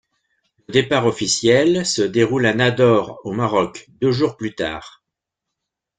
[0.67, 5.03] Le départ officiel se déroule à Nador au Maroc deux jours plus tard.